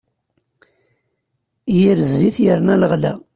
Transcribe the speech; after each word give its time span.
Yir 1.77 1.97
zzit, 2.09 2.37
yerna 2.43 2.75
leɣla. 2.81 3.13